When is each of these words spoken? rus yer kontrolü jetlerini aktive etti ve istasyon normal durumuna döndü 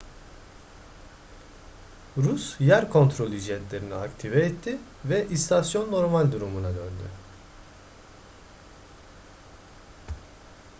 rus 2.17 2.55
yer 2.59 2.89
kontrolü 2.89 3.37
jetlerini 3.39 3.95
aktive 3.95 4.41
etti 4.45 4.77
ve 5.05 5.27
istasyon 5.29 5.91
normal 5.91 6.31
durumuna 6.31 6.69
döndü 6.69 7.09